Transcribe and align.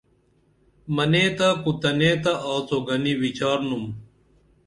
منے 0.95 1.23
تہ 1.37 1.47
کُو 1.63 1.71
تنے 1.81 2.11
تہ 2.23 2.33
آڅو 2.53 2.77
گنی 2.87 3.13
ویچارنُم 3.21 3.83